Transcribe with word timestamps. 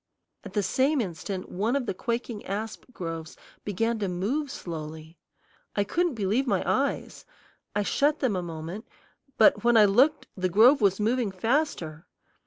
At 0.43 0.53
the 0.53 0.63
same 0.63 0.99
instant 0.99 1.49
one 1.49 1.75
of 1.75 1.85
the 1.85 1.93
quaking 1.93 2.43
asp 2.47 2.85
groves 2.91 3.37
began 3.63 3.99
to 3.99 4.07
move 4.07 4.49
slowly. 4.49 5.19
I 5.75 5.83
couldn't 5.83 6.15
believe 6.15 6.47
my 6.47 6.63
eyes. 6.65 7.23
I 7.75 7.83
shut 7.83 8.17
them 8.17 8.35
a 8.35 8.41
moment, 8.41 8.87
but 9.37 9.63
when 9.63 9.77
I 9.77 9.85
looked 9.85 10.25
the 10.35 10.49
grove 10.49 10.81
was 10.81 10.99
moving 10.99 11.29
faster. 11.29 12.07